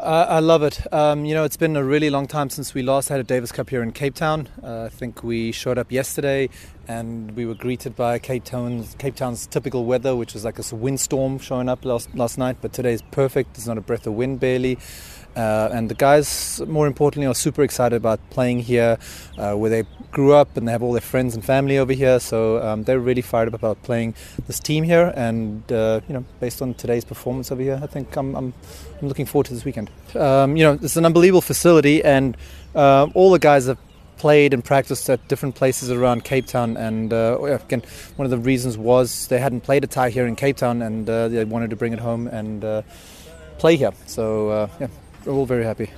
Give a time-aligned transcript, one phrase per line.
[0.00, 0.90] Uh, I love it.
[0.94, 3.52] Um, you know, it's been a really long time since we last had a Davis
[3.52, 4.48] Cup here in Cape Town.
[4.62, 6.48] Uh, I think we showed up yesterday
[6.88, 10.74] and we were greeted by Cape Town's, Cape Town's typical weather, which was like a
[10.74, 12.56] windstorm showing up last, last night.
[12.62, 13.52] But today is perfect.
[13.54, 14.78] There's not a breath of wind barely.
[15.36, 18.98] Uh, and the guys, more importantly, are super excited about playing here,
[19.38, 22.18] uh, where they grew up and they have all their friends and family over here.
[22.18, 24.14] So um, they're really fired up about playing
[24.46, 25.12] this team here.
[25.14, 28.54] And uh, you know, based on today's performance over here, I think I'm, I'm,
[29.00, 29.90] I'm looking forward to this weekend.
[30.14, 32.36] Um, you know, it's an unbelievable facility, and
[32.74, 33.78] uh, all the guys have
[34.16, 36.76] played and practiced at different places around Cape Town.
[36.76, 37.82] And uh, again,
[38.16, 41.08] one of the reasons was they hadn't played a tie here in Cape Town, and
[41.08, 42.84] uh, they wanted to bring it home and
[43.58, 43.92] play here.
[44.06, 44.88] So yeah
[45.24, 45.90] we're all very happy.